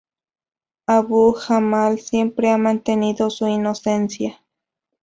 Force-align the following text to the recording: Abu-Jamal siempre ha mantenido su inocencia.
Abu-Jamal 0.87 1.99
siempre 1.99 2.49
ha 2.49 2.57
mantenido 2.57 3.29
su 3.29 3.45
inocencia. 3.45 4.41